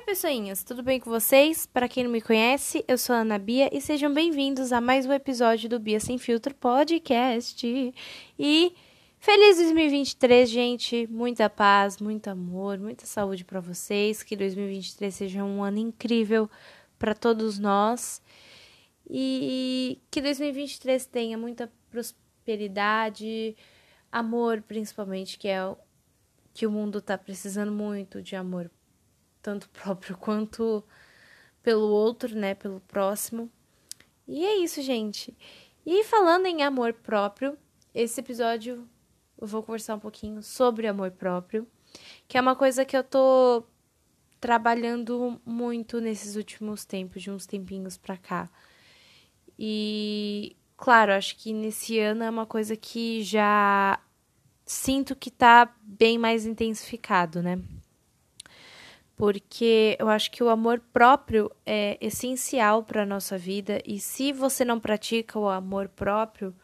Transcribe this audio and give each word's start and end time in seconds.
Oi, 0.00 0.06
pessoinhas, 0.06 0.64
tudo 0.64 0.82
bem 0.82 0.98
com 0.98 1.10
vocês? 1.10 1.66
Para 1.66 1.86
quem 1.86 2.04
não 2.04 2.10
me 2.10 2.22
conhece, 2.22 2.82
eu 2.88 2.96
sou 2.96 3.14
a 3.14 3.18
Ana 3.18 3.38
Bia 3.38 3.68
e 3.70 3.82
sejam 3.82 4.12
bem-vindos 4.12 4.72
a 4.72 4.80
mais 4.80 5.04
um 5.04 5.12
episódio 5.12 5.68
do 5.68 5.78
Bia 5.78 6.00
Sem 6.00 6.16
Filtro 6.16 6.54
Podcast. 6.54 7.94
E 8.38 8.74
feliz 9.18 9.58
2023, 9.58 10.48
gente! 10.48 11.06
Muita 11.08 11.50
paz, 11.50 11.98
muito 11.98 12.28
amor, 12.28 12.78
muita 12.78 13.04
saúde 13.04 13.44
para 13.44 13.60
vocês. 13.60 14.22
Que 14.22 14.34
2023 14.34 15.14
seja 15.14 15.44
um 15.44 15.62
ano 15.62 15.76
incrível 15.76 16.50
para 16.98 17.14
todos 17.14 17.58
nós 17.58 18.22
e 19.08 20.00
que 20.10 20.22
2023 20.22 21.04
tenha 21.04 21.36
muita 21.36 21.70
prosperidade, 21.90 23.54
amor, 24.10 24.62
principalmente, 24.62 25.38
que 25.38 25.46
é 25.46 25.62
o 25.62 25.76
que 26.54 26.66
o 26.66 26.70
mundo 26.70 27.02
tá 27.02 27.18
precisando 27.18 27.70
muito 27.70 28.22
de 28.22 28.34
amor 28.34 28.70
tanto 29.42 29.68
próprio 29.70 30.16
quanto 30.18 30.84
pelo 31.62 31.88
outro, 31.88 32.34
né, 32.34 32.54
pelo 32.54 32.80
próximo. 32.80 33.50
E 34.26 34.44
é 34.44 34.56
isso, 34.58 34.80
gente. 34.82 35.36
E 35.84 36.04
falando 36.04 36.46
em 36.46 36.62
amor 36.62 36.92
próprio, 36.92 37.58
esse 37.94 38.20
episódio 38.20 38.88
eu 39.40 39.46
vou 39.46 39.62
conversar 39.62 39.94
um 39.94 39.98
pouquinho 39.98 40.42
sobre 40.42 40.86
amor 40.86 41.10
próprio, 41.10 41.66
que 42.28 42.36
é 42.36 42.40
uma 42.40 42.54
coisa 42.54 42.84
que 42.84 42.96
eu 42.96 43.02
tô 43.02 43.64
trabalhando 44.38 45.40
muito 45.44 46.00
nesses 46.00 46.36
últimos 46.36 46.84
tempos, 46.84 47.22
de 47.22 47.30
uns 47.30 47.46
tempinhos 47.46 47.96
pra 47.96 48.16
cá. 48.16 48.50
E, 49.58 50.56
claro, 50.76 51.12
acho 51.12 51.36
que 51.36 51.52
nesse 51.52 51.98
ano 51.98 52.22
é 52.22 52.30
uma 52.30 52.46
coisa 52.46 52.76
que 52.76 53.22
já 53.22 53.98
sinto 54.64 55.16
que 55.16 55.30
tá 55.30 55.74
bem 55.82 56.16
mais 56.16 56.46
intensificado, 56.46 57.42
né? 57.42 57.58
Porque 59.20 59.98
eu 60.00 60.08
acho 60.08 60.30
que 60.30 60.42
o 60.42 60.48
amor 60.48 60.80
próprio 60.94 61.52
é 61.66 61.98
essencial 62.00 62.82
para 62.82 63.02
a 63.02 63.06
nossa 63.06 63.36
vida 63.36 63.78
e 63.84 64.00
se 64.00 64.32
você 64.32 64.64
não 64.64 64.80
pratica 64.80 65.38
o 65.38 65.46
amor 65.46 65.88
próprio, 65.88 66.54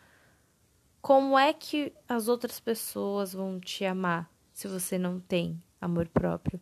como 1.03 1.39
é 1.39 1.53
que 1.53 1.93
as 2.09 2.29
outras 2.29 2.59
pessoas 2.59 3.35
vão 3.35 3.61
te 3.61 3.85
amar 3.85 4.31
se 4.55 4.67
você 4.67 4.97
não 4.97 5.21
tem 5.21 5.63
amor 5.79 6.09
próprio? 6.09 6.59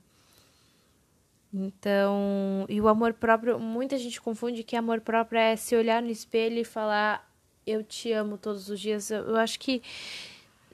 Então, 1.52 2.66
e 2.68 2.80
o 2.80 2.88
amor 2.88 3.14
próprio, 3.14 3.61
muita 3.61 3.96
gente 3.96 4.20
confunde 4.20 4.64
que 4.64 4.74
amor 4.74 5.00
próprio 5.00 5.38
é 5.38 5.55
se 5.55 5.77
olhar 5.77 6.02
no 6.02 6.11
espelho 6.11 6.58
e 6.58 6.64
falar 6.64 7.33
eu 7.64 7.84
te 7.84 8.11
amo 8.11 8.36
todos 8.36 8.68
os 8.68 8.80
dias. 8.80 9.12
Eu, 9.12 9.28
eu 9.28 9.36
acho 9.36 9.61
que 9.61 9.80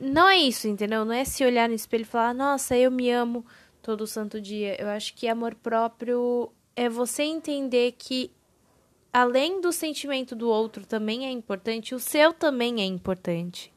não 0.00 0.30
é 0.30 0.38
isso, 0.38 0.66
entendeu? 0.66 1.04
Não 1.04 1.12
é 1.12 1.26
se 1.26 1.44
olhar 1.44 1.68
no 1.68 1.74
espelho 1.74 2.04
e 2.04 2.06
falar, 2.06 2.32
nossa, 2.32 2.74
eu 2.74 2.90
me 2.90 3.10
amo 3.10 3.44
todo 3.82 4.06
santo 4.06 4.40
dia. 4.40 4.80
Eu 4.80 4.88
acho 4.88 5.14
que 5.14 5.28
amor 5.28 5.54
próprio 5.54 6.52
é 6.76 6.88
você 6.88 7.22
entender 7.22 7.92
que 7.98 8.30
além 9.12 9.60
do 9.60 9.72
sentimento 9.72 10.34
do 10.34 10.48
outro 10.48 10.86
também 10.86 11.26
é 11.26 11.30
importante, 11.30 11.94
o 11.94 12.00
seu 12.00 12.32
também 12.32 12.80
é 12.80 12.84
importante. 12.84 13.72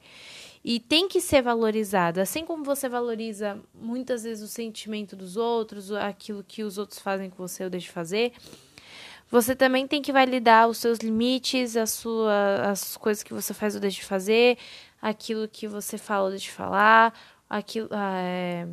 E 0.64 0.80
tem 0.80 1.10
que 1.10 1.20
ser 1.20 1.42
valorizado. 1.42 2.22
Assim 2.22 2.46
como 2.46 2.64
você 2.64 2.88
valoriza 2.88 3.60
muitas 3.74 4.24
vezes 4.24 4.44
o 4.44 4.48
sentimento 4.48 5.16
dos 5.16 5.36
outros, 5.36 5.92
aquilo 5.92 6.44
que 6.44 6.64
os 6.64 6.78
outros 6.78 7.00
fazem 7.00 7.30
com 7.30 7.36
você 7.36 7.66
ou 7.66 7.70
deixa 7.70 7.88
de 7.88 7.92
fazer, 7.92 8.32
você 9.30 9.56
também 9.56 9.86
tem 9.88 10.02
que 10.02 10.14
validar 10.14 10.70
os 10.70 10.78
seus 10.78 11.00
limites, 11.00 11.76
a 11.76 11.86
sua, 11.86 12.70
as 12.70 12.96
coisas 12.96 13.24
que 13.24 13.34
você 13.34 13.54
faz 13.54 13.76
ou 13.76 13.82
deixa 13.82 13.98
de 13.98 14.06
fazer, 14.06 14.58
aquilo 15.02 15.48
que 15.50 15.68
você 15.68 15.98
fala 15.98 16.26
ou 16.26 16.30
deixa 16.30 16.46
de 16.46 16.52
falar, 16.52 17.14
aquilo. 17.50 17.90
Ah, 17.92 18.22
é 18.22 18.68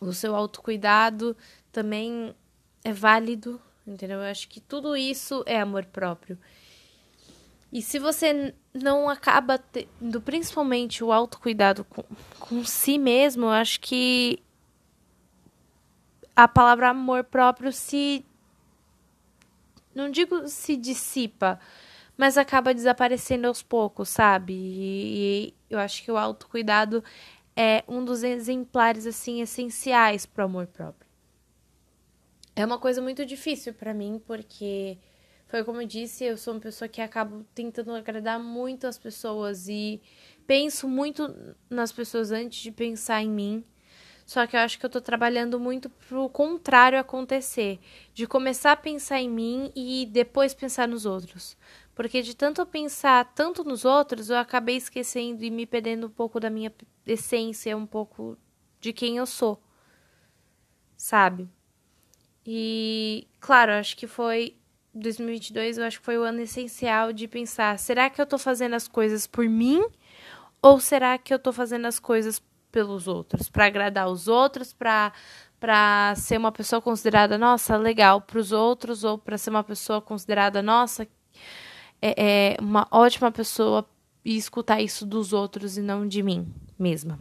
o 0.00 0.12
seu 0.12 0.34
autocuidado 0.34 1.36
também 1.72 2.34
é 2.84 2.92
válido, 2.92 3.60
entendeu? 3.86 4.18
Eu 4.18 4.30
acho 4.30 4.48
que 4.48 4.60
tudo 4.60 4.96
isso 4.96 5.42
é 5.46 5.60
amor 5.60 5.84
próprio. 5.86 6.38
E 7.72 7.82
se 7.82 7.98
você 7.98 8.54
não 8.72 9.08
acaba 9.08 9.58
tendo 9.58 10.20
principalmente 10.20 11.02
o 11.02 11.12
autocuidado 11.12 11.84
com, 11.84 12.04
com 12.38 12.64
si 12.64 12.96
mesmo, 12.96 13.46
eu 13.46 13.50
acho 13.50 13.80
que 13.80 14.42
a 16.34 16.46
palavra 16.46 16.90
amor 16.90 17.24
próprio 17.24 17.72
se. 17.72 18.24
Não 19.94 20.10
digo 20.10 20.46
se 20.46 20.76
dissipa, 20.76 21.58
mas 22.16 22.36
acaba 22.36 22.74
desaparecendo 22.74 23.46
aos 23.46 23.62
poucos, 23.62 24.10
sabe? 24.10 24.52
E, 24.52 25.48
e 25.48 25.54
eu 25.70 25.78
acho 25.78 26.02
que 26.02 26.12
o 26.12 26.18
autocuidado 26.18 27.02
é 27.56 27.82
um 27.88 28.04
dos 28.04 28.22
exemplares 28.22 29.06
assim 29.06 29.40
essenciais 29.40 30.26
para 30.26 30.42
o 30.42 30.46
amor 30.46 30.66
próprio. 30.66 31.08
É 32.54 32.64
uma 32.64 32.78
coisa 32.78 33.00
muito 33.00 33.24
difícil 33.24 33.72
para 33.72 33.94
mim 33.94 34.20
porque 34.26 34.98
foi 35.48 35.62
como 35.62 35.80
eu 35.80 35.86
disse, 35.86 36.24
eu 36.24 36.36
sou 36.36 36.54
uma 36.54 36.60
pessoa 36.60 36.88
que 36.88 37.00
acabo 37.00 37.44
tentando 37.54 37.94
agradar 37.94 38.38
muito 38.38 38.86
as 38.86 38.98
pessoas 38.98 39.68
e 39.68 40.00
penso 40.46 40.88
muito 40.88 41.54
nas 41.70 41.92
pessoas 41.92 42.32
antes 42.32 42.60
de 42.60 42.72
pensar 42.72 43.22
em 43.22 43.30
mim. 43.30 43.64
Só 44.26 44.44
que 44.44 44.56
eu 44.56 44.60
acho 44.60 44.76
que 44.76 44.84
eu 44.84 44.90
tô 44.90 45.00
trabalhando 45.00 45.60
muito 45.60 45.88
pro 45.88 46.28
contrário 46.28 46.98
acontecer, 46.98 47.78
de 48.12 48.26
começar 48.26 48.72
a 48.72 48.76
pensar 48.76 49.20
em 49.20 49.30
mim 49.30 49.70
e 49.72 50.04
depois 50.04 50.52
pensar 50.52 50.88
nos 50.88 51.06
outros. 51.06 51.56
Porque 51.96 52.20
de 52.20 52.36
tanto 52.36 52.64
pensar 52.66 53.24
tanto 53.34 53.64
nos 53.64 53.86
outros, 53.86 54.28
eu 54.28 54.36
acabei 54.36 54.76
esquecendo 54.76 55.42
e 55.42 55.50
me 55.50 55.64
perdendo 55.64 56.08
um 56.08 56.10
pouco 56.10 56.38
da 56.38 56.50
minha 56.50 56.70
essência, 57.06 57.74
um 57.74 57.86
pouco 57.86 58.36
de 58.78 58.92
quem 58.92 59.16
eu 59.16 59.24
sou. 59.24 59.58
Sabe? 60.94 61.48
E, 62.44 63.26
claro, 63.40 63.72
acho 63.72 63.96
que 63.96 64.06
foi 64.06 64.58
2022, 64.94 65.78
eu 65.78 65.84
acho 65.84 65.98
que 65.98 66.04
foi 66.04 66.18
o 66.18 66.22
ano 66.22 66.40
essencial 66.42 67.14
de 67.14 67.26
pensar: 67.26 67.78
será 67.78 68.10
que 68.10 68.20
eu 68.20 68.26
tô 68.26 68.36
fazendo 68.36 68.74
as 68.74 68.86
coisas 68.86 69.26
por 69.26 69.48
mim? 69.48 69.82
Ou 70.60 70.78
será 70.78 71.16
que 71.16 71.32
eu 71.32 71.38
tô 71.38 71.50
fazendo 71.50 71.86
as 71.86 71.98
coisas 71.98 72.42
pelos 72.70 73.08
outros? 73.08 73.48
para 73.48 73.64
agradar 73.64 74.08
os 74.08 74.28
outros, 74.28 74.72
para 74.72 75.12
para 75.58 76.14
ser 76.16 76.36
uma 76.36 76.52
pessoa 76.52 76.82
considerada 76.82 77.38
nossa 77.38 77.78
legal 77.78 78.20
para 78.20 78.38
os 78.38 78.52
outros 78.52 79.04
ou 79.04 79.16
para 79.16 79.38
ser 79.38 79.48
uma 79.48 79.64
pessoa 79.64 80.02
considerada 80.02 80.62
nossa 80.62 81.08
é, 82.06 82.54
é 82.54 82.56
uma 82.60 82.86
ótima 82.90 83.32
pessoa 83.32 83.84
e 84.24 84.36
escutar 84.36 84.80
isso 84.80 85.04
dos 85.04 85.32
outros 85.32 85.76
e 85.76 85.82
não 85.82 86.06
de 86.06 86.22
mim 86.22 86.46
mesma. 86.78 87.18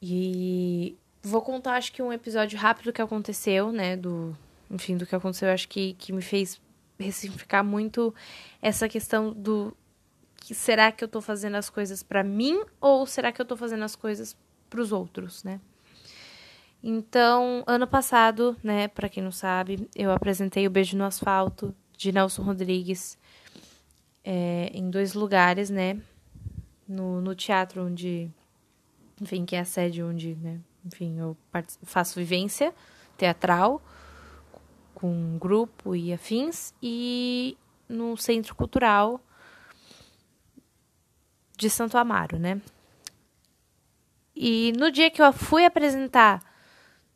E 0.00 0.96
vou 1.22 1.42
contar, 1.42 1.76
acho 1.76 1.92
que 1.92 2.02
um 2.02 2.12
episódio 2.12 2.58
rápido 2.58 2.92
que 2.92 3.02
aconteceu, 3.02 3.72
né? 3.72 3.96
Do, 3.96 4.36
enfim, 4.70 4.96
do 4.96 5.06
que 5.06 5.14
aconteceu, 5.14 5.50
acho 5.50 5.68
que, 5.68 5.94
que 5.94 6.12
me 6.12 6.22
fez 6.22 6.60
ressignificar 6.98 7.62
muito 7.62 8.14
essa 8.62 8.88
questão 8.88 9.32
do 9.32 9.76
que 10.36 10.54
será 10.54 10.92
que 10.92 11.02
eu 11.02 11.08
tô 11.08 11.20
fazendo 11.20 11.56
as 11.56 11.68
coisas 11.68 12.02
para 12.02 12.22
mim 12.22 12.62
ou 12.80 13.06
será 13.06 13.32
que 13.32 13.40
eu 13.40 13.46
tô 13.46 13.56
fazendo 13.56 13.82
as 13.82 13.96
coisas 13.96 14.36
para 14.68 14.80
os 14.80 14.92
outros, 14.92 15.42
né? 15.42 15.60
Então, 16.82 17.64
ano 17.66 17.86
passado, 17.86 18.54
né, 18.62 18.88
para 18.88 19.08
quem 19.08 19.22
não 19.22 19.32
sabe, 19.32 19.88
eu 19.96 20.12
apresentei 20.12 20.66
o 20.66 20.70
Beijo 20.70 20.98
no 20.98 21.04
Asfalto 21.04 21.74
de 21.96 22.12
Nelson 22.12 22.42
Rodrigues 22.42 23.18
é, 24.24 24.70
em 24.72 24.90
dois 24.90 25.14
lugares, 25.14 25.70
né? 25.70 26.00
No, 26.86 27.20
no 27.20 27.34
teatro 27.34 27.86
onde, 27.86 28.30
enfim, 29.20 29.44
que 29.44 29.56
é 29.56 29.60
a 29.60 29.64
sede 29.64 30.02
onde, 30.02 30.34
né? 30.36 30.60
Enfim, 30.84 31.18
eu 31.18 31.36
faço 31.82 32.18
vivência 32.18 32.74
teatral 33.16 33.82
com 34.94 35.38
grupo 35.38 35.94
e 35.94 36.12
afins 36.12 36.74
e 36.82 37.56
no 37.88 38.16
Centro 38.16 38.54
Cultural 38.54 39.20
de 41.56 41.70
Santo 41.70 41.96
Amaro, 41.96 42.38
né? 42.38 42.60
E 44.34 44.72
no 44.76 44.90
dia 44.90 45.10
que 45.10 45.22
eu 45.22 45.32
fui 45.32 45.64
apresentar 45.64 46.42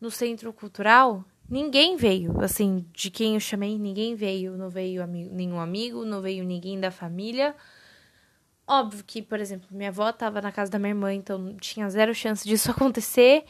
no 0.00 0.11
Centro 0.11 0.52
Cultural, 0.52 1.25
Ninguém 1.49 1.97
veio, 1.97 2.39
assim, 2.43 2.85
de 2.93 3.11
quem 3.11 3.35
eu 3.35 3.41
chamei, 3.41 3.79
ninguém 3.79 4.15
veio. 4.15 4.56
Não 4.56 4.69
veio 4.69 5.03
amigo, 5.03 5.35
nenhum 5.35 5.59
amigo, 5.59 6.05
não 6.05 6.21
veio 6.21 6.45
ninguém 6.45 6.79
da 6.79 6.91
família. 6.91 7.56
Óbvio 8.67 9.03
que, 9.03 9.23
por 9.23 9.41
exemplo, 9.41 9.67
minha 9.71 9.89
avó 9.89 10.11
estava 10.11 10.43
na 10.43 10.53
casa 10.53 10.71
da 10.71 10.79
minha 10.79 10.91
irmã, 10.91 11.15
então 11.15 11.56
tinha 11.56 11.89
zero 11.89 12.15
chance 12.15 12.47
disso 12.47 12.71
acontecer. 12.73 13.45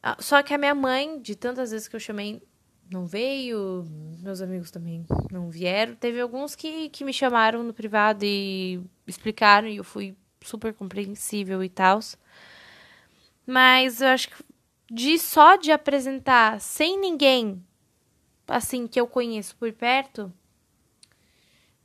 Ah, 0.00 0.16
só 0.20 0.42
que 0.44 0.54
a 0.54 0.58
minha 0.58 0.74
mãe, 0.74 1.20
de 1.20 1.34
tantas 1.34 1.72
vezes 1.72 1.88
que 1.88 1.96
eu 1.96 2.00
chamei, 2.00 2.40
não 2.88 3.04
veio, 3.04 3.84
meus 4.20 4.40
amigos 4.40 4.70
também 4.70 5.04
não 5.32 5.50
vieram. 5.50 5.96
Teve 5.96 6.20
alguns 6.20 6.54
que, 6.54 6.88
que 6.90 7.04
me 7.04 7.12
chamaram 7.12 7.64
no 7.64 7.74
privado 7.74 8.24
e 8.24 8.80
explicaram, 9.06 9.66
e 9.66 9.76
eu 9.78 9.84
fui 9.84 10.16
super 10.40 10.72
compreensível 10.72 11.64
e 11.64 11.68
tal. 11.68 11.98
Mas 13.44 14.00
eu 14.00 14.08
acho 14.08 14.28
que 14.28 14.51
de 14.92 15.18
só 15.18 15.56
de 15.56 15.72
apresentar 15.72 16.60
sem 16.60 16.98
ninguém 16.98 17.64
assim 18.46 18.86
que 18.86 19.00
eu 19.00 19.06
conheço 19.06 19.56
por 19.56 19.72
perto 19.72 20.32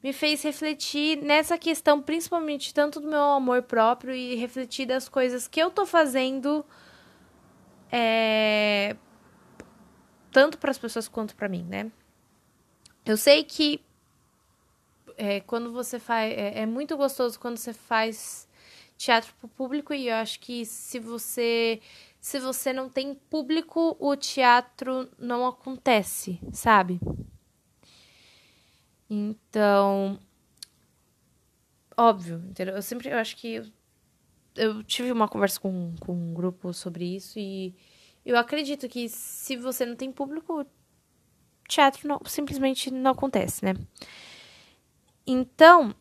me 0.03 0.11
fez 0.11 0.43
refletir 0.43 1.17
nessa 1.21 1.57
questão 1.57 2.01
principalmente 2.01 2.73
tanto 2.73 2.99
do 2.99 3.07
meu 3.07 3.21
amor 3.21 3.63
próprio 3.63 4.13
e 4.13 4.35
refletir 4.35 4.85
das 4.85 5.07
coisas 5.07 5.47
que 5.47 5.59
eu 5.59 5.71
tô 5.71 5.85
fazendo 5.85 6.65
é, 7.91 8.95
tanto 10.31 10.57
para 10.57 10.71
as 10.71 10.77
pessoas 10.77 11.07
quanto 11.07 11.35
para 11.35 11.49
mim, 11.49 11.63
né? 11.63 11.91
Eu 13.05 13.17
sei 13.17 13.43
que 13.43 13.81
é, 15.17 15.39
quando 15.41 15.71
você 15.71 15.97
faz. 15.97 16.31
É, 16.31 16.59
é, 16.59 16.65
muito 16.65 16.95
gostoso 16.95 17.39
quando 17.39 17.57
você 17.57 17.73
faz 17.73 18.47
teatro 18.97 19.33
para 19.39 19.49
público, 19.49 19.93
e 19.93 20.09
eu 20.09 20.15
acho 20.15 20.39
que 20.39 20.65
se 20.65 20.99
você. 20.99 21.81
Se 22.27 22.41
você 22.41 22.73
não 22.73 22.89
tem 22.89 23.15
público, 23.15 23.95
o 24.01 24.13
teatro 24.17 25.09
não 25.17 25.47
acontece, 25.47 26.41
sabe? 26.51 26.99
Então. 29.09 30.19
Óbvio, 31.95 32.43
entendeu? 32.49 32.75
Eu 32.75 32.81
sempre. 32.81 33.09
Eu 33.09 33.17
acho 33.17 33.37
que. 33.37 33.71
Eu, 34.57 34.83
tive 34.83 35.09
uma 35.09 35.29
conversa 35.29 35.57
com, 35.57 35.95
com 36.01 36.11
um 36.11 36.33
grupo 36.33 36.73
sobre 36.73 37.15
isso 37.15 37.39
e 37.39 37.73
eu 38.25 38.35
acredito 38.35 38.89
que 38.89 39.07
se 39.07 39.55
você 39.55 39.85
não 39.85 39.95
tem 39.95 40.11
público, 40.11 40.65
teatro 41.65 42.09
não, 42.09 42.19
simplesmente 42.25 42.91
não 42.91 43.11
acontece, 43.11 43.63
né? 43.63 43.73
Então, 45.25 45.95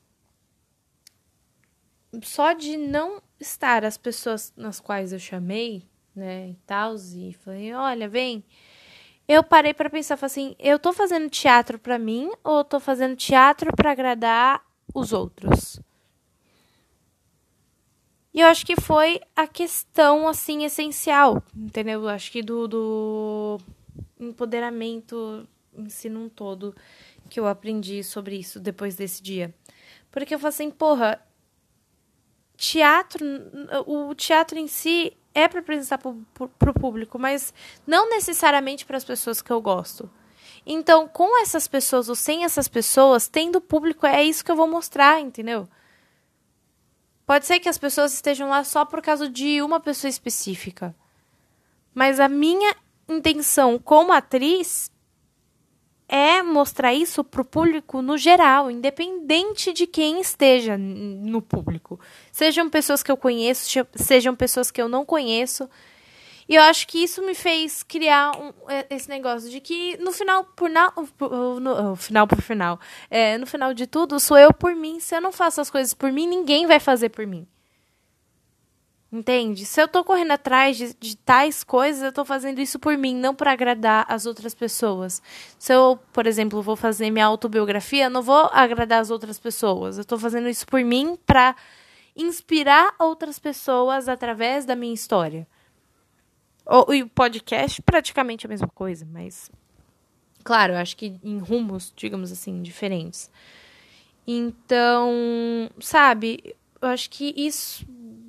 só 2.21 2.53
de 2.53 2.77
não 2.77 3.23
estar 3.39 3.85
as 3.85 3.97
pessoas 3.97 4.53
nas 4.57 4.81
quais 4.81 5.13
eu 5.13 5.21
chamei, 5.21 5.89
né, 6.17 6.49
e 6.49 6.55
tal, 6.67 6.97
e 7.15 7.35
falei, 7.35 7.73
olha, 7.75 8.09
vem. 8.09 8.43
Eu 9.29 9.43
parei 9.43 9.75
para 9.75 9.91
pensar, 9.91 10.17
falei 10.17 10.33
assim, 10.33 10.57
eu 10.59 10.79
tô 10.79 10.93
fazendo 10.93 11.29
teatro 11.29 11.79
para 11.79 11.99
mim 11.99 12.31
ou 12.43 12.59
eu 12.59 12.65
tô 12.65 12.81
fazendo 12.81 13.17
teatro 13.17 13.75
para 13.75 13.91
agradar 13.91 14.65
os 14.95 15.13
outros? 15.13 15.81
E 18.33 18.41
eu 18.41 18.49
acho 18.49 18.67
que 18.67 18.77
foi 18.77 19.21
a 19.35 19.47
questão, 19.47 20.29
assim, 20.29 20.65
essencial, 20.65 21.43
entendeu? 21.57 22.03
Eu 22.03 22.09
acho 22.09 22.31
que 22.31 22.43
do, 22.43 22.69
do 22.69 23.59
empoderamento 24.21 25.49
em 25.75 25.89
si 25.89 26.09
num 26.09 26.29
todo 26.29 26.75
que 27.29 27.41
eu 27.41 27.47
aprendi 27.47 28.05
sobre 28.05 28.37
isso 28.37 28.61
depois 28.61 28.95
desse 28.95 29.23
dia. 29.23 29.55
Porque 30.11 30.35
eu 30.35 30.39
falei 30.39 30.51
assim, 30.51 30.71
porra, 30.71 31.21
teatro, 32.57 33.25
o 33.87 34.15
teatro 34.15 34.59
em 34.59 34.69
si 34.69 35.17
é 35.37 35.47
para 35.47 35.61
apresentar 35.61 35.99
para 35.99 36.71
o 36.71 36.75
público, 36.81 37.19
mas 37.19 37.53
não 37.87 38.09
necessariamente 38.09 38.87
para 38.87 38.97
as 38.97 39.05
pessoas 39.05 39.43
que 39.43 39.51
eu 39.51 39.61
gosto. 39.61 40.11
Então, 40.65 41.07
com 41.07 41.41
essas 41.43 41.69
pessoas 41.69 42.09
ou 42.09 42.15
sem 42.15 42.43
essas 42.43 42.67
pessoas, 42.67 43.29
tendo 43.29 43.61
público, 43.61 44.07
é 44.07 44.23
isso 44.25 44.43
que 44.43 44.51
eu 44.51 44.57
vou 44.57 44.67
mostrar, 44.67 45.21
entendeu? 45.21 45.69
Pode 47.27 47.45
ser 47.45 47.61
que 47.61 47.69
as 47.69 47.77
pessoas 47.77 48.15
estejam 48.15 48.49
lá 48.49 48.65
só 48.65 48.87
por 48.87 49.03
causa 49.03 49.29
de 49.29 49.61
uma 49.61 49.79
pessoa 49.79 50.09
específica. 50.09 50.97
Mas 51.95 52.19
a 52.19 52.29
minha 52.29 52.75
intenção 53.07 53.79
como 53.79 54.13
atriz 54.13 54.91
é 56.09 56.43
mostrar 56.43 56.95
isso 56.95 57.25
para 57.25 57.43
o 57.43 57.45
público 57.45 58.01
no 58.01 58.17
geral, 58.17 58.71
independente 58.71 59.73
de 59.73 59.87
quem 59.87 60.21
esteja 60.21 60.77
no 60.79 61.43
público. 61.43 61.99
Sejam 62.31 62.71
pessoas 62.71 63.03
que 63.03 63.11
eu 63.11 63.17
conheço, 63.17 63.69
sejam 63.95 64.35
pessoas 64.35 64.71
que 64.71 64.81
eu 64.81 64.89
não 64.89 65.05
conheço. 65.05 65.69
E 66.49 66.55
eu 66.55 66.63
acho 66.63 66.87
que 66.87 67.03
isso 67.03 67.21
me 67.23 67.35
fez 67.35 67.83
criar 67.83 68.31
um, 68.39 68.53
é, 68.69 68.87
esse 68.91 69.09
negócio 69.09 69.51
de 69.51 69.61
que 69.61 69.97
no 69.97 70.13
final 70.13 70.45
por 70.45 70.71
na, 70.71 70.93
no, 71.21 71.61
no, 71.61 71.97
final 71.97 72.27
por 72.27 72.41
final, 72.41 72.79
é, 73.11 73.37
no 73.37 73.47
final 73.47 73.75
de 73.75 73.85
tudo 73.85 74.21
sou 74.21 74.39
eu 74.39 74.53
por 74.55 74.75
mim. 74.75 75.01
Se 75.01 75.17
eu 75.17 75.21
não 75.21 75.33
faço 75.33 75.61
as 75.61 75.71
coisas 75.71 75.93
por 75.93 76.13
mim, 76.13 76.29
ninguém 76.29 76.67
vai 76.67 76.79
fazer 76.79 77.09
por 77.09 77.27
mim. 77.27 77.49
Entende? 79.11 79.65
Se 79.65 79.81
eu 79.81 79.87
tô 79.87 80.03
correndo 80.03 80.33
atrás 80.33 80.77
de, 80.77 80.93
de 80.95 81.17
tais 81.17 81.63
coisas, 81.63 82.03
eu 82.03 82.13
tô 82.13 82.25
fazendo 82.25 82.61
isso 82.61 82.79
por 82.79 82.99
mim, 82.99 83.15
não 83.15 83.35
para 83.35 83.53
agradar 83.53 84.05
as 84.09 84.27
outras 84.27 84.53
pessoas. 84.53 85.23
Se 85.59 85.73
eu, 85.73 85.99
por 86.13 86.27
exemplo, 86.27 86.61
vou 86.61 86.75
fazer 86.75 87.11
minha 87.11 87.27
autobiografia, 87.27 88.11
não 88.11 88.21
vou 88.21 88.51
agradar 88.53 89.01
as 89.01 89.11
outras 89.11 89.39
pessoas. 89.39 89.97
Eu 89.97 90.05
tô 90.05 90.19
fazendo 90.19 90.49
isso 90.49 90.67
por 90.67 90.83
mim 90.83 91.17
para 91.25 91.55
inspirar 92.17 92.95
outras 92.99 93.39
pessoas 93.39 94.09
através 94.09 94.65
da 94.65 94.75
minha 94.75 94.95
história. 94.95 95.47
O, 96.67 96.93
e 96.93 97.03
o 97.05 97.09
podcast, 97.09 97.81
praticamente 97.83 98.45
a 98.45 98.49
mesma 98.49 98.69
coisa, 98.69 99.07
mas. 99.09 99.53
Claro, 100.43 100.73
eu 100.73 100.79
acho 100.79 100.97
que 100.97 101.19
em 101.23 101.39
rumos, 101.39 101.93
digamos 101.97 102.33
assim, 102.33 102.61
diferentes. 102.61 103.31
Então, 104.27 105.71
sabe, 105.79 106.57
eu 106.81 106.89
acho 106.89 107.09
que 107.09 107.33
isso 107.37 107.87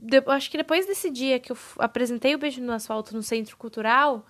de, 0.07 0.24
acho 0.27 0.50
que 0.50 0.57
depois 0.57 0.86
desse 0.86 1.09
dia 1.09 1.39
que 1.39 1.51
eu 1.51 1.57
apresentei 1.77 2.33
o 2.33 2.38
Beijo 2.38 2.62
no 2.62 2.71
Asfalto 2.71 3.13
no 3.13 3.21
Centro 3.21 3.57
Cultural, 3.57 4.25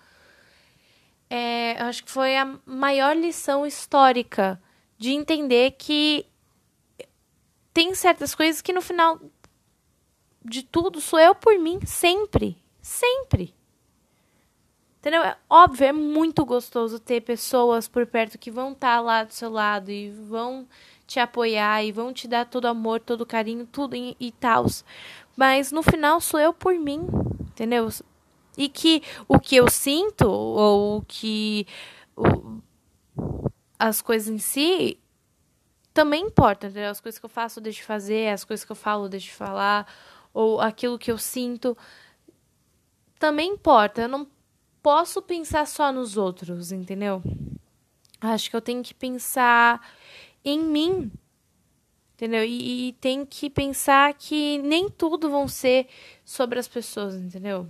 é, 1.30 1.80
acho 1.82 2.04
que 2.04 2.10
foi 2.10 2.36
a 2.36 2.58
maior 2.66 3.16
lição 3.16 3.64
histórica 3.64 4.60
de 4.96 5.12
entender 5.12 5.72
que 5.72 6.26
tem 7.72 7.94
certas 7.94 8.34
coisas 8.34 8.60
que 8.60 8.72
no 8.72 8.82
final 8.82 9.20
de 10.44 10.62
tudo 10.62 11.00
sou 11.00 11.20
eu 11.20 11.34
por 11.34 11.56
mim, 11.58 11.78
sempre. 11.86 12.56
Sempre. 12.82 13.54
Entendeu? 14.98 15.22
É 15.22 15.36
óbvio, 15.48 15.86
é 15.86 15.92
muito 15.92 16.44
gostoso 16.44 16.98
ter 16.98 17.20
pessoas 17.20 17.86
por 17.86 18.04
perto 18.04 18.36
que 18.36 18.50
vão 18.50 18.72
estar 18.72 18.96
tá 18.96 19.00
lá 19.00 19.22
do 19.22 19.32
seu 19.32 19.50
lado 19.50 19.92
e 19.92 20.10
vão 20.10 20.66
te 21.08 21.18
apoiar 21.18 21.82
e 21.82 21.90
vão 21.90 22.12
te 22.12 22.28
dar 22.28 22.44
todo 22.44 22.66
amor, 22.66 23.00
todo 23.00 23.24
carinho, 23.24 23.66
tudo 23.66 23.96
e, 23.96 24.14
e 24.20 24.30
tal. 24.30 24.66
Mas 25.34 25.72
no 25.72 25.82
final 25.82 26.20
sou 26.20 26.38
eu 26.38 26.52
por 26.52 26.74
mim, 26.74 27.08
entendeu? 27.40 27.88
E 28.56 28.68
que 28.68 29.02
o 29.26 29.40
que 29.40 29.56
eu 29.56 29.68
sinto, 29.70 30.28
ou 30.28 30.98
o 30.98 31.02
que. 31.02 31.66
O, 32.14 32.60
as 33.78 34.02
coisas 34.02 34.28
em 34.28 34.38
si 34.38 34.98
também 35.94 36.26
importam, 36.26 36.68
entendeu? 36.68 36.90
As 36.90 37.00
coisas 37.00 37.18
que 37.18 37.24
eu 37.24 37.30
faço, 37.30 37.60
deixo 37.60 37.78
de 37.78 37.84
fazer, 37.84 38.28
as 38.28 38.44
coisas 38.44 38.64
que 38.64 38.70
eu 38.70 38.76
falo, 38.76 39.08
deixo 39.08 39.28
de 39.28 39.34
falar, 39.34 39.90
ou 40.34 40.60
aquilo 40.60 40.98
que 40.98 41.10
eu 41.10 41.16
sinto 41.16 41.76
também 43.18 43.52
importa. 43.52 44.02
Eu 44.02 44.08
não 44.08 44.28
posso 44.82 45.22
pensar 45.22 45.66
só 45.66 45.90
nos 45.90 46.18
outros, 46.18 46.70
entendeu? 46.70 47.22
Acho 48.20 48.50
que 48.50 48.56
eu 48.56 48.60
tenho 48.60 48.82
que 48.82 48.92
pensar 48.92 49.80
em 50.44 50.60
mim 50.60 51.10
entendeu? 52.18 52.44
E, 52.44 52.88
e, 52.88 52.92
tem 52.94 53.24
que 53.24 53.48
pensar 53.48 54.12
que 54.14 54.58
nem 54.58 54.88
tudo 54.90 55.30
vão 55.30 55.46
ser 55.46 55.86
sobre 56.24 56.58
as 56.58 56.66
pessoas, 56.66 57.14
entendeu? 57.14 57.68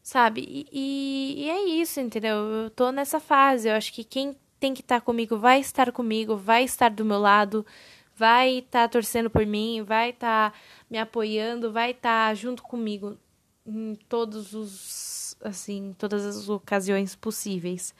Sabe? 0.00 0.44
E, 0.48 0.66
e, 0.72 1.44
e 1.44 1.50
é 1.50 1.64
isso, 1.80 2.00
entendeu? 2.00 2.36
Eu 2.36 2.70
tô 2.70 2.92
nessa 2.92 3.18
fase. 3.18 3.68
Eu 3.68 3.74
acho 3.74 3.92
que 3.92 4.04
quem 4.04 4.36
tem 4.60 4.72
que 4.72 4.80
estar 4.80 5.00
tá 5.00 5.04
comigo 5.04 5.36
vai 5.36 5.58
estar 5.58 5.90
comigo, 5.90 6.36
vai 6.36 6.62
estar 6.64 6.90
do 6.90 7.04
meu 7.04 7.18
lado, 7.18 7.66
vai 8.14 8.58
estar 8.58 8.82
tá 8.82 8.88
torcendo 8.88 9.28
por 9.28 9.44
mim, 9.44 9.82
vai 9.82 10.10
estar 10.10 10.52
tá 10.52 10.58
me 10.88 10.98
apoiando, 10.98 11.72
vai 11.72 11.90
estar 11.90 12.34
junto 12.36 12.62
comigo 12.62 13.18
em 13.66 13.96
todos 14.08 14.54
os 14.54 15.20
assim, 15.42 15.94
todas 15.98 16.24
as 16.24 16.48
ocasiões 16.48 17.16
possíveis. 17.16 17.94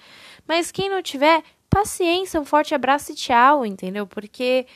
Mas 0.47 0.71
quem 0.71 0.91
não 0.91 1.03
tiver, 1.03 1.43
paciência, 1.71 2.41
um 2.41 2.45
forte 2.45 2.75
abraço 2.75 3.13
e 3.13 3.15
tchau, 3.15 3.65
entendeu? 3.65 4.07
Porque 4.07 4.67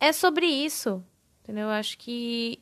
é 0.00 0.12
sobre 0.12 0.46
isso, 0.46 1.02
entendeu? 1.42 1.64
Eu 1.64 1.70
acho 1.70 1.96
que 1.96 2.60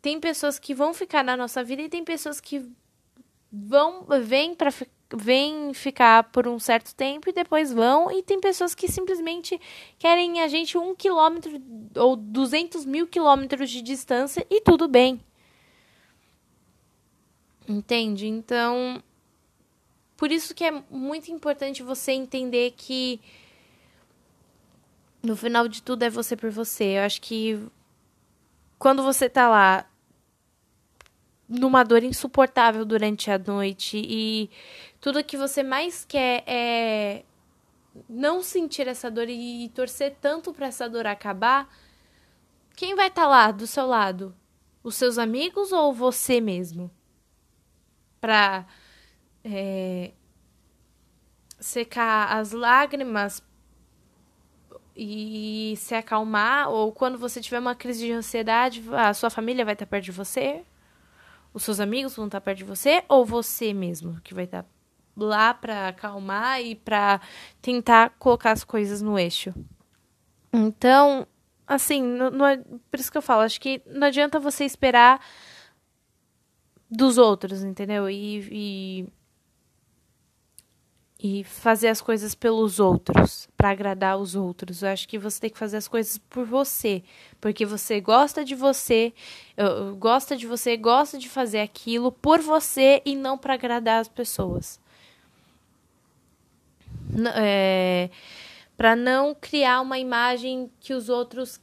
tem 0.00 0.20
pessoas 0.20 0.58
que 0.58 0.74
vão 0.74 0.94
ficar 0.94 1.24
na 1.24 1.36
nossa 1.36 1.64
vida 1.64 1.82
e 1.82 1.88
tem 1.88 2.04
pessoas 2.04 2.40
que 2.40 2.64
vão 3.50 4.06
vêm 4.22 4.54
para 4.54 4.70
vêm 5.16 5.72
ficar 5.72 6.24
por 6.24 6.48
um 6.48 6.58
certo 6.58 6.94
tempo 6.94 7.28
e 7.28 7.32
depois 7.32 7.72
vão 7.72 8.10
e 8.10 8.22
tem 8.22 8.40
pessoas 8.40 8.74
que 8.74 8.88
simplesmente 8.88 9.60
querem 9.98 10.40
a 10.40 10.48
gente 10.48 10.76
um 10.76 10.94
quilômetro 10.94 11.52
ou 11.96 12.16
duzentos 12.16 12.84
mil 12.84 13.06
quilômetros 13.06 13.70
de 13.70 13.80
distância 13.80 14.44
e 14.50 14.60
tudo 14.60 14.88
bem 14.88 15.20
entende 17.68 18.26
então 18.26 19.00
por 20.16 20.30
isso 20.30 20.54
que 20.54 20.64
é 20.64 20.70
muito 20.90 21.30
importante 21.30 21.82
você 21.82 22.12
entender 22.12 22.74
que 22.76 23.20
no 25.22 25.36
final 25.36 25.66
de 25.66 25.82
tudo 25.82 26.02
é 26.02 26.10
você 26.10 26.36
por 26.36 26.50
você. 26.50 26.98
Eu 26.98 27.02
acho 27.02 27.20
que 27.20 27.58
quando 28.78 29.02
você 29.02 29.28
tá 29.28 29.48
lá 29.48 29.86
numa 31.48 31.82
dor 31.82 32.02
insuportável 32.02 32.84
durante 32.84 33.30
a 33.30 33.38
noite 33.38 34.00
e 34.04 34.50
tudo 35.00 35.24
que 35.24 35.36
você 35.36 35.62
mais 35.62 36.04
quer 36.04 36.42
é 36.46 37.24
não 38.08 38.42
sentir 38.42 38.88
essa 38.88 39.10
dor 39.10 39.28
e 39.28 39.68
torcer 39.74 40.16
tanto 40.20 40.52
para 40.52 40.66
essa 40.66 40.88
dor 40.88 41.06
acabar, 41.06 41.68
quem 42.76 42.94
vai 42.94 43.08
estar 43.08 43.22
tá 43.22 43.28
lá 43.28 43.50
do 43.50 43.66
seu 43.66 43.86
lado? 43.86 44.34
Os 44.82 44.96
seus 44.96 45.16
amigos 45.16 45.72
ou 45.72 45.92
você 45.92 46.40
mesmo? 46.40 46.90
Pra 48.20 48.66
é, 49.44 50.12
secar 51.60 52.36
as 52.36 52.52
lágrimas 52.52 53.42
e 54.96 55.74
se 55.76 55.94
acalmar, 55.94 56.68
ou 56.70 56.92
quando 56.92 57.18
você 57.18 57.40
tiver 57.40 57.58
uma 57.58 57.74
crise 57.74 58.06
de 58.06 58.12
ansiedade, 58.12 58.82
a 58.92 59.12
sua 59.12 59.28
família 59.30 59.64
vai 59.64 59.74
estar 59.74 59.86
perto 59.86 60.04
de 60.04 60.12
você, 60.12 60.64
Os 61.54 61.62
seus 61.62 61.78
amigos 61.78 62.16
vão 62.16 62.26
estar 62.26 62.40
perto 62.40 62.58
de 62.58 62.64
você 62.64 63.04
ou 63.08 63.24
você 63.24 63.72
mesmo 63.72 64.20
que 64.22 64.34
vai 64.34 64.44
estar 64.44 64.66
lá 65.16 65.54
para 65.54 65.88
acalmar 65.88 66.60
e 66.60 66.74
para 66.74 67.20
tentar 67.62 68.10
colocar 68.18 68.50
as 68.50 68.64
coisas 68.64 69.00
no 69.00 69.16
eixo. 69.16 69.54
Então, 70.52 71.26
assim, 71.66 72.02
não, 72.02 72.44
é, 72.46 72.56
por 72.90 72.98
isso 72.98 73.10
que 73.12 73.18
eu 73.18 73.22
falo, 73.22 73.42
acho 73.42 73.60
que 73.60 73.80
não 73.86 74.08
adianta 74.08 74.40
você 74.40 74.64
esperar 74.64 75.20
dos 76.90 77.18
outros, 77.18 77.62
entendeu? 77.62 78.10
E, 78.10 78.48
e, 78.50 79.08
e 81.26 81.42
fazer 81.42 81.88
as 81.88 82.02
coisas 82.02 82.34
pelos 82.34 82.78
outros, 82.78 83.48
para 83.56 83.70
agradar 83.70 84.18
os 84.18 84.34
outros. 84.34 84.82
Eu 84.82 84.90
acho 84.90 85.08
que 85.08 85.18
você 85.18 85.40
tem 85.40 85.48
que 85.48 85.56
fazer 85.58 85.78
as 85.78 85.88
coisas 85.88 86.18
por 86.18 86.44
você, 86.44 87.02
porque 87.40 87.64
você 87.64 87.98
gosta 87.98 88.44
de 88.44 88.54
você, 88.54 89.10
gosta 89.98 90.36
de 90.36 90.46
você, 90.46 90.76
gosta 90.76 91.16
de 91.16 91.26
fazer 91.26 91.60
aquilo 91.60 92.12
por 92.12 92.42
você 92.42 93.00
e 93.06 93.16
não 93.16 93.38
para 93.38 93.54
agradar 93.54 94.02
as 94.02 94.08
pessoas. 94.08 94.78
É, 97.34 98.10
para 98.76 98.94
não 98.94 99.34
criar 99.34 99.80
uma 99.80 99.98
imagem 99.98 100.70
que 100.78 100.92
os 100.92 101.08
outros 101.08 101.58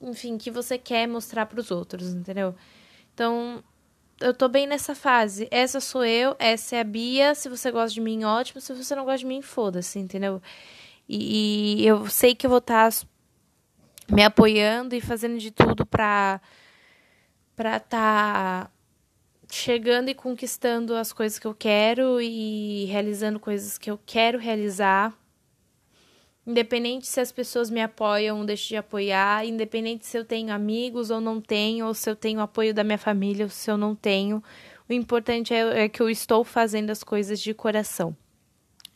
enfim, 0.00 0.36
que 0.36 0.50
você 0.50 0.76
quer 0.76 1.06
mostrar 1.06 1.46
para 1.46 1.60
os 1.60 1.70
outros, 1.70 2.08
entendeu? 2.08 2.56
Então, 3.14 3.62
eu 4.20 4.34
tô 4.34 4.48
bem 4.48 4.66
nessa 4.66 4.94
fase. 4.94 5.48
Essa 5.50 5.80
sou 5.80 6.04
eu, 6.04 6.36
essa 6.38 6.76
é 6.76 6.80
a 6.80 6.84
Bia. 6.84 7.34
Se 7.34 7.48
você 7.48 7.70
gosta 7.70 7.94
de 7.94 8.00
mim, 8.00 8.24
ótimo. 8.24 8.60
Se 8.60 8.72
você 8.74 8.94
não 8.94 9.04
gosta 9.04 9.18
de 9.18 9.26
mim, 9.26 9.42
foda-se, 9.42 9.98
entendeu? 9.98 10.42
E, 11.08 11.82
e, 11.82 11.86
eu 11.86 12.06
sei 12.08 12.34
que 12.34 12.46
eu 12.46 12.50
vou 12.50 12.58
estar 12.58 12.90
tá 12.90 13.06
me 14.10 14.22
apoiando 14.22 14.94
e 14.94 15.00
fazendo 15.00 15.38
de 15.38 15.50
tudo 15.50 15.86
pra 15.86 16.40
pra 17.56 17.80
tá 17.80 18.70
chegando 19.50 20.10
e 20.10 20.14
conquistando 20.14 20.94
as 20.94 21.12
coisas 21.12 21.38
que 21.38 21.46
eu 21.46 21.54
quero 21.54 22.20
e 22.20 22.84
realizando 22.86 23.40
coisas 23.40 23.78
que 23.78 23.90
eu 23.90 23.98
quero 24.04 24.38
realizar 24.38 25.12
Independente 26.48 27.06
se 27.06 27.20
as 27.20 27.30
pessoas 27.30 27.68
me 27.68 27.82
apoiam 27.82 28.38
ou 28.38 28.46
deixam 28.46 28.68
de 28.68 28.76
apoiar, 28.78 29.44
independente 29.44 30.06
se 30.06 30.16
eu 30.16 30.24
tenho 30.24 30.50
amigos 30.50 31.10
ou 31.10 31.20
não 31.20 31.42
tenho, 31.42 31.86
ou 31.86 31.92
se 31.92 32.08
eu 32.08 32.16
tenho 32.16 32.40
apoio 32.40 32.72
da 32.72 32.82
minha 32.82 32.96
família 32.96 33.44
ou 33.44 33.50
se 33.50 33.70
eu 33.70 33.76
não 33.76 33.94
tenho, 33.94 34.42
o 34.88 34.94
importante 34.94 35.52
é, 35.52 35.84
é 35.84 35.88
que 35.90 36.00
eu 36.00 36.08
estou 36.08 36.42
fazendo 36.42 36.88
as 36.88 37.04
coisas 37.04 37.38
de 37.38 37.52
coração. 37.52 38.16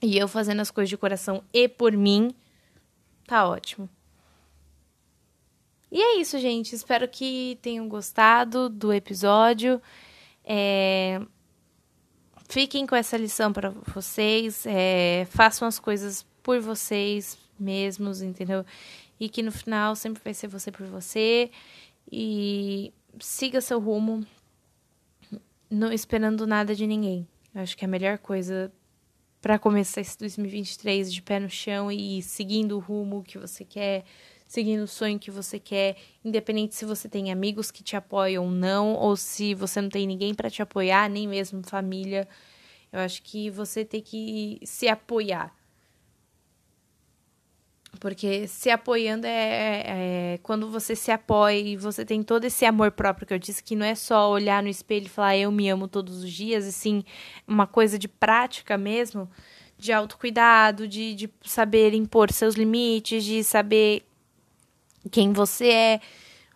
E 0.01 0.17
eu 0.17 0.27
fazendo 0.27 0.61
as 0.61 0.71
coisas 0.71 0.89
de 0.89 0.97
coração 0.97 1.45
e 1.53 1.69
por 1.69 1.93
mim, 1.93 2.35
tá 3.27 3.47
ótimo. 3.47 3.87
E 5.91 6.01
é 6.01 6.17
isso, 6.19 6.39
gente. 6.39 6.75
Espero 6.75 7.07
que 7.07 7.59
tenham 7.61 7.87
gostado 7.87 8.71
do 8.71 8.91
episódio. 8.95 9.79
É... 10.43 11.21
Fiquem 12.49 12.87
com 12.87 12.97
essa 12.97 13.19
lição 13.19 13.53
para 13.53 13.69
vocês. 13.69 14.65
É... 14.65 15.27
Façam 15.31 15.69
as 15.69 15.79
coisas 15.79 16.25
por 16.43 16.61
vocês, 16.61 17.39
mesmos, 17.59 18.23
entendeu? 18.23 18.65
E 19.19 19.29
que 19.29 19.43
no 19.43 19.53
final 19.53 19.95
sempre 19.95 20.23
vai 20.23 20.35
ser 20.35 20.49
você 20.49 20.71
por 20.71 20.87
você. 20.87 21.51
E 22.11 22.93
siga 23.21 23.61
seu 23.61 23.79
rumo, 23.79 24.27
não 25.71 25.93
esperando 25.93 26.47
nada 26.47 26.75
de 26.75 26.87
ninguém. 26.87 27.27
Eu 27.55 27.63
acho 27.63 27.77
que 27.77 27.85
é 27.85 27.89
a 27.89 27.91
melhor 27.91 28.19
coisa 28.19 28.73
para 29.41 29.59
começar 29.59 30.01
esse 30.01 30.17
2023 30.19 31.13
de 31.13 31.21
pé 31.21 31.41
no 31.41 31.51
chão 31.51 31.91
e 31.91 32.23
seguindo 32.23 32.77
o 32.77 32.79
rumo 32.79 33.25
que 33.25 33.39
você 33.39 33.65
quer, 33.65 34.05
seguindo 34.47 34.85
o 34.85 34.87
sonho 34.87 35.19
que 35.19 35.31
você 35.31 35.59
quer, 35.59 35.97
independente 36.25 36.75
se 36.75 36.85
você 36.85 37.09
tem 37.09 37.33
amigos 37.33 37.71
que 37.71 37.83
te 37.83 37.97
apoiam 37.97 38.45
ou 38.45 38.51
não, 38.51 38.95
ou 38.95 39.17
se 39.17 39.55
você 39.55 39.81
não 39.81 39.89
tem 39.89 40.07
ninguém 40.07 40.33
para 40.35 40.49
te 40.49 40.63
apoiar, 40.63 41.11
nem 41.11 41.27
mesmo 41.27 41.63
família. 41.65 42.29
Eu 42.93 43.01
acho 43.01 43.23
que 43.23 43.51
você 43.51 43.85
tem 43.85 44.01
que 44.01 44.61
se 44.65 44.87
apoiar. 44.87 45.53
Porque 48.03 48.49
se 48.49 48.69
apoiando 48.69 49.29
é, 49.29 49.31
é, 49.31 49.85
é, 49.87 50.39
quando 50.43 50.69
você 50.69 50.97
se 50.97 51.13
apoia 51.13 51.57
e 51.57 51.77
você 51.77 52.05
tem 52.05 52.21
todo 52.21 52.45
esse 52.45 52.65
amor 52.65 52.91
próprio 52.91 53.25
que 53.29 53.33
eu 53.33 53.39
disse, 53.39 53.63
que 53.63 53.77
não 53.77 53.87
é 53.87 53.95
só 53.95 54.29
olhar 54.29 54.61
no 54.61 54.69
espelho 54.69 55.07
e 55.07 55.09
falar 55.09 55.37
eu 55.37 55.53
me 55.53 55.69
amo 55.69 55.87
todos 55.87 56.25
os 56.25 56.33
dias, 56.33 56.67
e 56.67 56.73
sim 56.73 57.05
uma 57.47 57.65
coisa 57.65 57.97
de 57.97 58.09
prática 58.09 58.77
mesmo, 58.77 59.31
de 59.79 59.93
autocuidado, 59.93 60.89
de, 60.89 61.15
de 61.15 61.31
saber 61.45 61.95
impor 61.95 62.33
seus 62.33 62.57
limites, 62.57 63.23
de 63.23 63.45
saber 63.45 64.05
quem 65.09 65.33
você 65.33 65.69
é. 65.69 66.01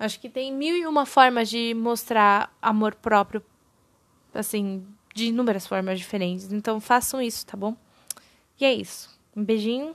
Acho 0.00 0.19
que 0.19 0.29
tem 0.29 0.53
mil 0.53 0.76
e 0.76 0.85
uma 0.85 1.07
formas 1.07 1.49
de 1.49 1.73
mostrar 1.75 2.53
amor 2.61 2.97
próprio, 2.97 3.41
assim, 4.35 4.85
de 5.15 5.26
inúmeras 5.26 5.65
formas 5.65 6.00
diferentes. 6.00 6.53
Então 6.53 6.81
façam 6.81 7.23
isso, 7.23 7.47
tá 7.47 7.57
bom? 7.57 7.76
E 8.59 8.65
é 8.65 8.75
isso. 8.75 9.17
Um 9.37 9.45
beijinho 9.45 9.95